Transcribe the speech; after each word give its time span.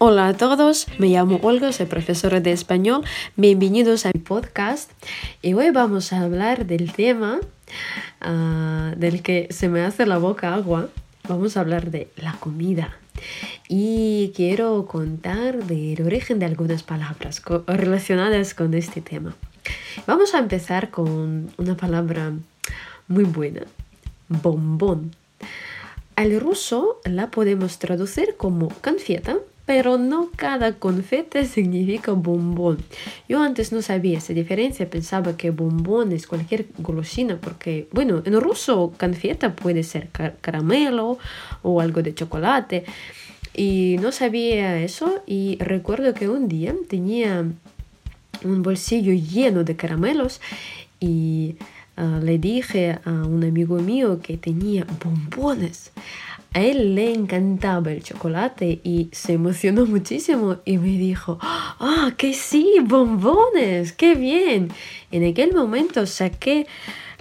Hola 0.00 0.28
a 0.28 0.34
todos, 0.36 0.86
me 0.98 1.08
llamo 1.08 1.40
Olga, 1.42 1.72
soy 1.72 1.86
profesora 1.86 2.38
de 2.38 2.52
español. 2.52 3.02
Bienvenidos 3.34 4.06
a 4.06 4.12
mi 4.14 4.20
podcast 4.20 4.92
y 5.42 5.54
hoy 5.54 5.70
vamos 5.70 6.12
a 6.12 6.20
hablar 6.20 6.66
del 6.66 6.92
tema 6.92 7.40
ah, 8.20 8.92
del 8.96 9.22
que 9.22 9.48
se 9.50 9.68
me 9.68 9.80
hace 9.80 10.06
la 10.06 10.18
boca 10.18 10.54
agua. 10.54 10.88
Vamos 11.28 11.56
a 11.56 11.62
hablar 11.62 11.90
de 11.90 12.06
la 12.14 12.34
comida 12.34 12.96
y 13.68 14.32
quiero 14.36 14.86
contar 14.86 15.64
del 15.64 16.00
origen 16.06 16.38
de 16.38 16.46
algunas 16.46 16.84
palabras 16.84 17.42
relacionadas 17.66 18.54
con 18.54 18.74
este 18.74 19.00
tema. 19.00 19.34
Vamos 20.06 20.32
a 20.32 20.38
empezar 20.38 20.90
con 20.90 21.50
una 21.56 21.76
palabra 21.76 22.34
muy 23.08 23.24
buena, 23.24 23.62
bombón. 24.28 25.10
Al 26.14 26.38
ruso 26.38 27.00
la 27.02 27.32
podemos 27.32 27.80
traducir 27.80 28.36
como 28.36 28.68
confieta 28.80 29.38
pero 29.68 29.98
no 29.98 30.30
cada 30.34 30.72
confete 30.76 31.44
significa 31.44 32.12
bombón. 32.12 32.78
Yo 33.28 33.42
antes 33.42 33.70
no 33.70 33.82
sabía 33.82 34.16
esa 34.16 34.32
diferencia, 34.32 34.88
pensaba 34.88 35.36
que 35.36 35.50
bombón 35.50 36.12
es 36.12 36.26
cualquier 36.26 36.68
golosina, 36.78 37.36
porque, 37.36 37.86
bueno, 37.92 38.22
en 38.24 38.40
ruso 38.40 38.94
confeta 38.98 39.54
puede 39.54 39.82
ser 39.82 40.08
caramelo 40.40 41.18
o 41.60 41.82
algo 41.82 42.02
de 42.02 42.14
chocolate, 42.14 42.86
y 43.52 43.96
no 44.00 44.10
sabía 44.10 44.80
eso, 44.80 45.22
y 45.26 45.58
recuerdo 45.60 46.14
que 46.14 46.30
un 46.30 46.48
día 46.48 46.74
tenía 46.88 47.44
un 48.44 48.62
bolsillo 48.62 49.12
lleno 49.12 49.64
de 49.64 49.76
caramelos 49.76 50.40
y 50.98 51.56
ah, 51.98 52.20
le 52.22 52.38
dije 52.38 53.00
a 53.04 53.10
un 53.10 53.44
amigo 53.44 53.76
mío 53.76 54.20
que 54.22 54.38
tenía 54.38 54.86
bombones. 55.04 55.92
A 56.54 56.60
él 56.60 56.94
le 56.94 57.12
encantaba 57.12 57.92
el 57.92 58.02
chocolate 58.02 58.80
y 58.82 59.10
se 59.12 59.34
emocionó 59.34 59.86
muchísimo 59.86 60.56
y 60.64 60.78
me 60.78 60.88
dijo, 60.98 61.38
¡ah, 61.40 62.12
que 62.16 62.32
sí, 62.32 62.76
bombones! 62.82 63.92
¡Qué 63.92 64.14
bien! 64.14 64.70
En 65.10 65.26
aquel 65.26 65.52
momento 65.52 66.06
saqué 66.06 66.66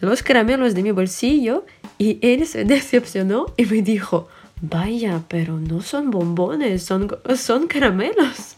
los 0.00 0.22
caramelos 0.22 0.74
de 0.74 0.82
mi 0.82 0.92
bolsillo 0.92 1.64
y 1.98 2.18
él 2.22 2.46
se 2.46 2.64
decepcionó 2.64 3.46
y 3.56 3.66
me 3.66 3.82
dijo, 3.82 4.28
vaya, 4.60 5.22
pero 5.28 5.58
no 5.58 5.80
son 5.80 6.10
bombones, 6.10 6.82
son, 6.82 7.08
son 7.36 7.66
caramelos. 7.66 8.56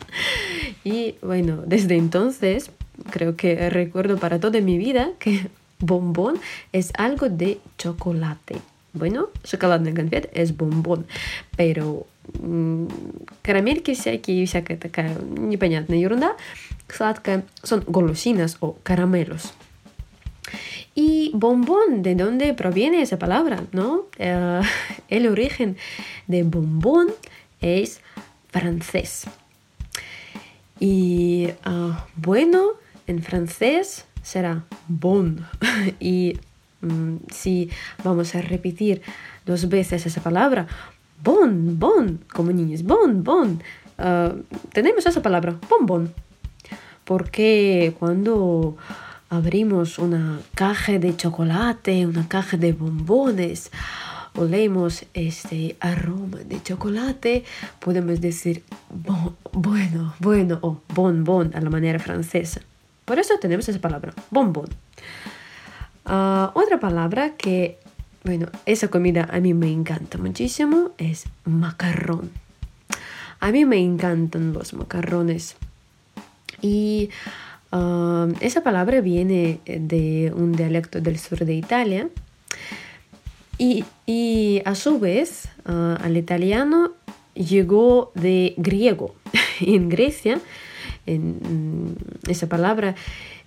Y 0.85 1.15
bueno, 1.23 1.63
desde 1.67 1.97
entonces 1.97 2.71
creo 3.11 3.37
que 3.37 3.71
recuerdo 3.71 4.19
para 4.19 4.39
toda 4.41 4.61
mi 4.61 4.77
vida 4.79 5.11
que 5.19 5.49
bombón 5.79 6.39
es 6.73 6.93
algo 6.97 7.29
de 7.29 7.59
chocolate. 7.79 8.57
Bueno, 8.94 9.30
шоколадный 9.44 9.92
конфет 9.92 10.30
es 10.34 10.52
бомбон, 10.52 11.08
pero 11.58 12.06
карамельки 13.42 13.96
всякие, 13.96 14.46
всякая 14.46 14.78
такая 14.78 15.16
непонятная 15.20 15.98
ерунда, 15.98 16.38
сладкая, 16.88 17.44
son 17.64 17.84
golosinas 17.88 18.58
o 18.60 18.78
caramelos. 18.84 19.54
Y 20.94 21.32
bombón, 21.34 22.04
¿de 22.04 22.14
dónde 22.14 22.54
proviene 22.54 23.02
esa 23.02 23.18
palabra? 23.18 23.64
¿no? 23.72 24.06
Uh, 24.20 24.62
el 25.10 25.28
origen 25.28 25.76
de 26.28 26.44
bombón 26.44 27.08
es 27.62 28.00
francés. 28.52 29.26
Y 30.80 31.50
uh, 31.66 31.94
bueno, 32.16 32.74
en 33.08 33.24
francés 33.24 34.06
será 34.22 34.66
bon. 34.88 35.48
y 36.00 36.36
Mm, 36.36 36.47
si 37.33 37.71
vamos 38.05 38.35
a 38.35 38.43
repetir 38.43 39.03
dos 39.47 39.69
veces 39.69 40.07
esa 40.07 40.23
palabra, 40.23 40.67
bon, 41.23 41.79
bon, 41.79 42.21
como 42.33 42.53
niños, 42.53 42.83
bon, 42.83 43.25
bon, 43.25 43.61
ah, 43.99 44.35
tenemos 44.73 45.07
esa 45.07 45.23
palabra, 45.23 45.59
bon, 45.69 45.87
bon. 45.87 46.13
Porque 47.05 47.95
cuando 47.99 48.77
abrimos 49.31 49.99
una 49.99 50.41
caja 50.55 50.99
de 50.99 51.17
chocolate, 51.17 52.07
una 52.07 52.29
caja 52.29 52.57
de 52.57 52.73
bombones, 52.73 53.71
olemos 54.35 55.05
este 55.15 55.77
aroma 55.81 56.39
de 56.39 56.63
chocolate, 56.63 57.45
podemos 57.81 58.21
decir 58.21 58.63
bueno, 59.53 60.15
bueno 60.21 60.59
o 60.63 60.81
bon, 60.95 61.25
bon 61.25 61.51
a 61.55 61.61
la 61.61 61.71
manera 61.71 61.99
francesa. 61.99 62.61
Por 63.05 63.19
eso 63.19 63.35
tenemos 63.41 63.69
esa 63.69 63.81
palabra, 63.81 64.13
bon, 64.31 64.53
bon. 64.53 64.69
Ah, 66.11 66.53
otra 66.55 66.81
palabra 66.81 67.35
que, 67.37 67.79
bueno, 68.25 68.47
esa 68.65 68.89
comida 68.89 69.29
a 69.31 69.41
mí 69.41 69.53
me 69.53 69.71
encanta 69.71 70.17
muchísimo 70.17 70.91
es 70.97 71.27
macarrón. 71.45 72.31
A 73.41 73.53
mí 73.53 73.67
me 73.67 73.77
encantan 73.77 74.55
los 74.55 74.73
macarrones. 74.73 75.57
Y 76.63 77.11
ah, 77.73 78.27
esa 78.41 78.63
palabra 78.63 79.03
viene 79.03 79.61
de 79.67 80.33
un 80.35 80.53
dialecto 80.53 81.03
del 81.03 81.19
sur 81.19 81.45
de 81.45 81.55
Italia. 81.55 82.09
Y, 83.59 84.63
a 84.65 84.75
su 84.75 84.99
vez, 84.99 85.51
ah, 85.67 85.99
al 86.03 86.17
italiano 86.17 86.93
llegó 87.35 88.13
de 88.15 88.55
griego. 88.57 89.15
en 89.61 89.91
Grecia, 89.91 90.41
en, 91.05 91.97
esa 92.29 92.49
palabra 92.49 92.95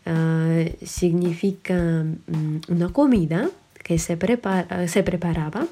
Ah, 0.06 0.63
significa 0.84 2.03
mm, 2.03 2.57
una 2.69 2.89
comida 2.89 3.50
que 3.84 4.00
se, 4.00 4.17
se 4.88 5.03
preparaba 5.03 5.67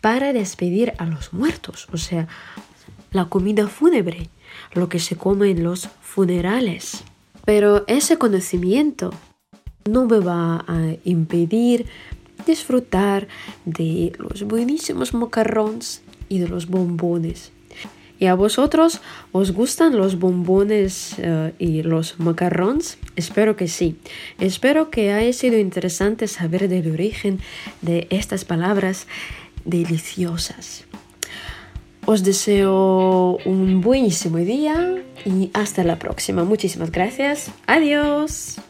para 0.00 0.32
despedir 0.32 0.94
a 0.98 1.06
los 1.06 1.32
muertos, 1.32 1.88
o 1.92 1.96
sea, 1.96 2.26
la 3.12 3.26
comida 3.26 3.68
fúnebre, 3.68 4.28
lo 4.74 4.88
que 4.88 4.98
se 4.98 5.16
come 5.16 5.50
en 5.50 5.62
los 5.62 5.88
funerales. 6.02 7.04
Pero 7.44 7.84
ese 7.86 8.18
conocimiento 8.18 9.12
no 9.88 10.06
me 10.06 10.18
va 10.18 10.64
a 10.66 10.94
impedir 11.04 11.86
disfrutar 12.46 13.28
de 13.64 14.12
los 14.18 14.42
buenísimos 14.44 15.14
macarrones 15.14 16.02
y 16.28 16.38
de 16.38 16.48
los 16.48 16.66
bombones 16.66 17.52
¿Y 18.20 18.26
a 18.26 18.34
vosotros 18.34 19.00
os 19.32 19.52
gustan 19.52 19.96
los 19.96 20.18
bombones 20.18 21.14
eh, 21.18 21.54
y 21.58 21.82
los 21.82 22.20
macarrones? 22.20 22.98
Espero 23.16 23.56
que 23.56 23.66
sí. 23.66 23.96
Espero 24.38 24.90
que 24.90 25.12
haya 25.12 25.32
sido 25.32 25.58
interesante 25.58 26.28
saber 26.28 26.68
del 26.68 26.92
origen 26.92 27.40
de 27.80 28.06
estas 28.10 28.44
palabras 28.44 29.06
deliciosas. 29.64 30.84
Os 32.04 32.22
deseo 32.22 33.38
un 33.46 33.80
buenísimo 33.80 34.36
día 34.36 35.02
y 35.24 35.50
hasta 35.54 35.82
la 35.82 35.98
próxima. 35.98 36.44
Muchísimas 36.44 36.90
gracias. 36.90 37.50
Adiós. 37.66 38.60